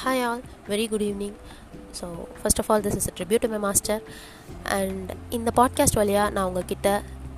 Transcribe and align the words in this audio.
Hi, 0.00 0.22
all. 0.22 0.40
Very 0.70 0.84
good 0.90 1.02
evening. 1.06 1.32
So 1.98 2.06
first 2.40 2.60
of 2.62 2.68
all 2.72 2.82
this 2.84 2.96
is 2.98 3.08
tribute 3.18 3.42
to 3.44 3.48
my 3.52 3.58
master 3.64 4.02
and 4.76 5.08
இந்த 5.36 5.50
podcast 5.58 5.96
வழியாக 6.00 6.32
நான் 6.34 6.48
உங்ககிட்ட 6.50 6.88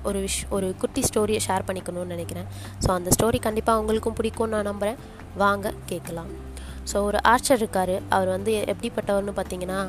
ஒரு 0.09 0.19
wish 0.25 0.37
ஒரு 0.55 0.67
குட்டி 0.81 1.01
ஸ்டோரியை 1.07 1.39
ஷேர் 1.45 1.65
பண்ணிக்கணும்னு 1.67 2.13
நினைக்கிறேன். 2.15 2.47
ஸோ 2.83 2.89
அந்த 2.97 3.09
ஸ்டோரி 3.15 3.39
கண்டிப்பாக 3.47 3.81
உங்களுக்கும் 3.81 4.17
பிடிக்கும்னு 4.19 4.55
நான் 4.55 4.69
நம்புகிறேன் 4.71 4.99
வாங்க 5.43 5.71
கேட்கலாம். 5.91 6.29
ஸோ 6.91 6.99
ஒரு 7.07 7.19
ஆர்ச்சர் 7.31 7.61
இருக்கார். 7.63 7.95
அவர் 8.17 8.29
வந்து 8.35 8.53
எப்படிப்பட்டவர்னு 8.73 9.33
பார்த்தீங்கன்னா 9.39 9.79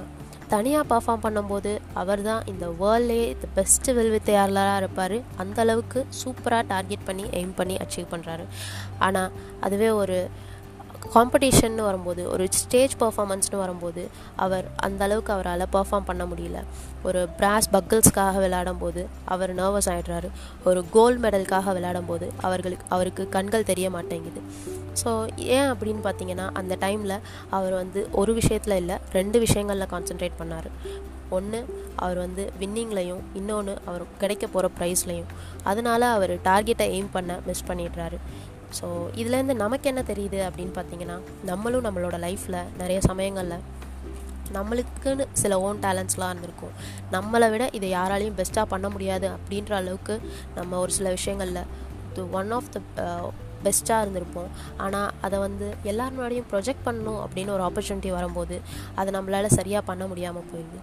தனியாக 0.54 0.86
பர்ஃபார்ம் 0.93 1.25
பண்ணும்போது 1.27 1.75
அவர் 2.02 2.23
தான் 2.29 2.43
இந்த 2.52 2.64
வேர்ல்ட்லேயே 2.80 3.27
த 3.43 3.50
பெஸ்ட்டு 3.59 3.96
வில்வித்தையாளராக 3.98 4.80
இருப்பார். 4.82 5.16
அந்தளவுக்கு 5.45 6.02
சூப்பராக 6.23 6.64
டார்கெட் 6.73 7.04
பண்ணி 7.11 7.27
எய்ம் 7.41 7.54
பண்ணி 7.61 7.77
அச்சீவ் 7.84 8.09
பண்ணுறாரு 8.14 8.46
ஆனால் 9.09 9.30
அதுவே 9.66 9.91
ஒரு 10.05 10.19
காம்படிஷன் 11.15 11.77
வரும்போது 11.87 12.23
ஒரு 12.30 12.45
ஸ்டேஜ் 12.59 12.95
பர்ஃபாமன்ஸ்னு 13.01 13.59
வரும்போது 13.62 14.02
அவர் 14.45 14.66
அந்த 14.87 15.01
அளவுக்கு 15.06 15.33
அவரால் 15.33 15.65
பர்ஃபார்ம் 15.77 16.09
பண்ண 16.11 16.25
முடியல. 16.25 16.59
ஒரு 17.09 17.20
பிராஸ் 17.38 17.69
பக்கிள்ஸ்க்காக 17.75 18.34
விளையாடும் 18.45 18.80
போது 18.83 19.02
அவர் 19.34 19.52
நர்வஸ் 19.61 19.91
ஆகிடுறாரு 19.92 20.28
ஒரு 20.65 20.83
கோல்டு 20.97 21.20
மெடலுக்காக 21.25 21.73
விளையாடும் 21.78 22.09
போது 22.11 22.28
அவர்களுக்கு 22.41 22.87
அவருக்கு 22.97 23.25
கண்கள் 23.28 23.69
தெரிய 23.70 23.91
மாட்டேங்குது. 23.97 24.42
ஸோ 25.02 25.11
ஏன் 25.56 25.70
அப்படின்னு 25.73 26.02
பார்த்தீங்கன்னா 26.09 26.47
அந்த 26.61 26.77
டைமில் 26.84 27.16
அவர் 27.59 27.75
வந்து 27.83 28.03
ஒரு 28.23 28.34
விஷயத்தில் 28.41 28.80
இல்லை 28.83 28.98
ரெண்டு 29.19 29.39
விஷயங்களில் 29.39 29.92
கான்சென்ட்ரேட் 29.95 30.41
பண்ணார். 30.42 30.69
ஒன்று 31.37 31.59
அவர் 32.05 32.19
வந்து 32.25 32.42
வின்னிங்லையும் 32.61 33.23
இன்னொன்று 33.39 33.75
அவர் 33.89 34.03
கிடைக்க 34.23 34.47
போகிற 34.47 34.70
ப்ரைஸ்லையும் 34.78 35.30
அதனால் 35.70 36.06
அவர் 36.16 36.34
டார்கெட்டை 36.48 36.87
எய்ம் 36.97 37.12
பண்ண 37.12 37.39
மிஸ் 37.47 37.69
பண்ணிடுறாரு. 37.69 38.19
ஸோ 38.79 38.87
இதுலேருந்து 39.21 39.55
நமக்கு 39.65 39.89
என்ன 39.93 40.03
தெரியுது 40.11 40.41
அப்படின்னு 40.49 40.75
பார்த்தீங்கன்னா 40.79 41.19
நம்மளும் 41.51 41.87
நம்மளோட 41.89 42.19
லைஃப்பில் 42.27 42.59
நிறைய 42.81 42.98
சமயங்களில் 43.11 43.64
நம்மளுக்குன்னு 44.56 45.25
சில 45.42 45.59
ஓன் 45.67 45.79
டேலண்ட்ஸ்லாம் 45.84 46.33
இருந்திருக்கும். 46.33 46.75
நம்மளை 47.14 47.47
விட 47.53 47.64
இதை 47.77 47.89
யாராலையும் 47.98 48.37
பெஸ்ட்டாக 48.41 48.73
பண்ண 48.73 48.87
முடியாது 48.95 49.27
அப்படின்ற 49.37 49.73
அளவுக்கு 49.79 50.14
நம்ம 50.59 50.79
ஒரு 50.84 50.92
சில 50.98 51.11
விஷயங்களில் 51.19 51.62
ஒன் 52.41 52.53
ஆஃப் 52.59 52.69
த 52.75 52.81
பெஸ்ட்டாக 53.67 54.03
இருந்திருப்போம். 54.05 54.51
ஆனால் 54.84 55.11
அதை 55.27 55.36
வந்து 55.47 55.67
எல்லார் 55.91 56.14
முன்னாடியும் 56.17 56.48
ப்ரொஜெக்ட் 56.53 56.86
பண்ணணும் 56.86 57.20
அப்படின்னு 57.25 57.55
ஒரு 57.57 57.64
ஆப்பர்ச்சுனிட்டி 57.69 58.11
வரும்போது 58.19 58.57
அதை 59.01 59.11
நம்மளால் 59.17 59.57
சரியாக 59.59 59.89
பண்ண 59.91 60.05
முடியாமல் 60.12 60.48
போயிடுது. 60.53 60.81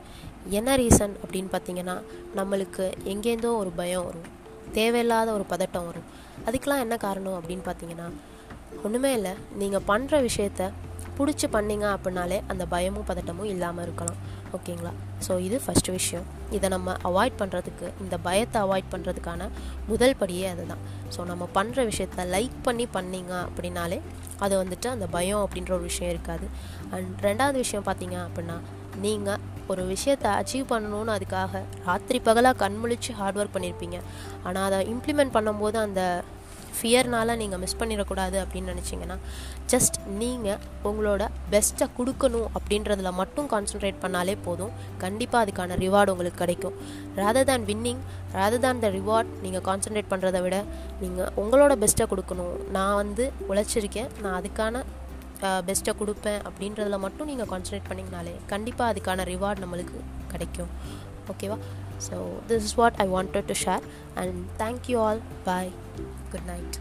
என்ன 0.59 0.75
ரீசன் 0.83 1.15
அப்படின்னு 1.23 1.51
பார்த்தீங்கன்னா 1.55 1.95
நம்மளுக்கு 2.39 2.85
எங்கேருந்தோ 3.13 3.51
ஒரு 3.63 3.73
பயம் 3.81 4.05
வரும். 4.09 4.27
தேவையில்லாத 4.77 5.29
ஒரு 5.37 5.45
பதட்டம் 5.53 5.87
வரும். 5.89 6.07
அதுக்கெலாம் 6.47 6.83
என்ன 6.85 6.95
காரணம் 7.05 7.37
அப்படின்னு 7.39 7.65
பார்த்தீங்கன்னா 7.69 8.07
ஒன்றுமே 8.85 9.11
இல்லை. 9.19 9.33
நீங்கள் 9.61 9.85
பண்ணுற 9.91 10.15
விஷயத்த 10.27 10.71
பிடிச்சி 11.17 11.47
பண்ணிங்க 11.53 11.85
அப்படின்னாலே 11.95 12.37
அந்த 12.51 12.63
பயமும் 12.73 13.07
பதட்டமும் 13.09 13.49
இல்லாமல் 13.53 13.83
இருக்கலாம். 13.85 14.19
ஓகேங்களா? 14.57 14.91
ஸோ 15.25 15.33
இது 15.47 15.57
ஃபஸ்ட்டு 15.63 15.95
விஷயம். 15.97 16.27
இதை 16.57 16.67
நம்ம 16.73 16.95
அவாய்ட் 17.09 17.35
பண்ணுறதுக்கு 17.41 17.87
இந்த 18.03 18.15
பயத்தை 18.27 18.59
அவாய்ட் 18.65 18.89
பண்ணுறதுக்கான 18.93 19.49
முதல் 19.91 20.15
படியே 20.21 20.45
அதுதான். 20.53 20.83
ஸோ 21.15 21.25
நம்ம 21.31 21.47
பண்ணுற 21.57 21.85
விஷயத்த 21.91 22.25
லைக் 22.35 22.57
பண்ணி 22.67 22.85
பண்ணிங்க 22.95 23.33
அப்படின்னாலே 23.47 23.99
அது 24.45 24.55
வந்துட்டு 24.63 24.87
அந்த 24.95 25.07
பயம் 25.17 25.43
அப்படின்ற 25.45 25.73
ஒரு 25.77 25.85
விஷயம் 25.91 26.11
இருக்காது. 26.15 26.47
அண்ட் 26.95 27.23
ரெண்டாவது 27.29 27.57
விஷயம் 27.65 27.87
பார்த்தீங்க 27.89 28.17
அப்படின்னா 28.27 28.57
நீங்கள் 29.05 29.41
ஒரு 29.73 29.83
விஷயத்தை 29.93 30.31
அச்சீவ் 30.39 30.71
பண்ணணும்னு 30.73 31.15
அதுக்காக. 31.17 31.63
ராத்திரி 31.87 32.19
பகலாக 32.27 32.59
கண்முழிச்சு 32.63 33.13
ஹார்ட் 33.21 33.39
ஒர்க் 33.41 33.55
பண்ணியிருப்பீங்க 33.55 33.99
ஆனால் 34.47 34.65
அதை 34.67 34.81
இம்ப்ளிமெண்ட் 34.95 35.35
பண்ணும்போது 35.37 35.79
அந்த 35.87 36.01
ஃபியர்னால் 36.79 37.37
நீங்கள் 37.39 37.59
மிஸ் 37.61 37.77
பண்ணிடக்கூடாது 37.79 38.37
அப்படின்னு 38.41 38.71
நினச்சிங்கன்னா 38.73 39.15
ஜஸ்ட் 39.71 39.97
நீங்கள் 40.19 40.59
உங்களோட 40.89 41.23
பெஸ்ட்டை 41.53 41.85
கொடுக்கணும் 41.97 42.47
அப்படின்றதில் 42.57 43.17
மட்டும் 43.19 43.47
கான்சென்ட்ரேட் 43.53 43.99
பண்ணாலே 44.03 44.35
போதும். 44.45 44.71
கண்டிப்பாக 45.03 45.41
அதுக்கான 45.45 45.77
ரிவார்டு 45.83 46.13
உங்களுக்கு 46.13 46.41
கிடைக்கும். 46.43 46.77
Rather 47.19 47.47
than 47.49 47.65
winning 47.71 48.01
rather 48.37 48.63
than 48.65 48.81
the 48.85 48.91
reward 48.97 49.33
நீங்கள் 49.43 49.65
கான்சென்ட்ரேட் 49.69 50.11
பண்ணுறதை 50.13 50.41
விட 50.45 50.59
நீங்கள் 51.03 51.31
உங்களோட 51.43 51.75
பெஸ்ட்டை 51.83 52.07
கொடுக்கணும். 52.13 52.55
நான் 52.77 52.97
வந்து 53.01 53.25
உழைச்சிருக்கேன். 53.49 54.09
நான் 54.23 54.37
அதுக்கான 54.39 54.83
பெஸ்ட்டை 55.41 55.93
கொடுப்பேன் 55.99 56.41
அப்படின்றதுல 56.43 56.99
மட்டும் 56.99 57.27
நீங்கள் 57.27 57.45
கான்சன்ட்ரேட் 57.45 57.89
பண்ணிங்கனாலே 57.89 58.33
கண்டிப்பாக 58.47 58.93
அதுக்கான 58.93 59.23
ரிவார்ட் 59.23 59.63
நம்மளுக்கு 59.65 59.99
கிடைக்கும். 60.27 60.69
ஓகேவா 61.31 61.57
so 62.09 62.17
this 62.47 62.63
is 62.63 62.75
what 62.75 62.93
I 62.95 63.07
wanted 63.07 63.45
to 63.45 63.53
share 63.65 63.81
and 64.15 64.45
thank 64.57 64.79
you 64.87 64.99
all 65.01 65.21
bye 65.43 65.71
good 66.31 66.45
night 66.45 66.79